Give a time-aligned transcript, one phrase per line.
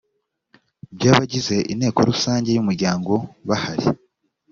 [0.95, 3.13] by abagize inteko rusange y umuryango
[3.47, 3.87] bahari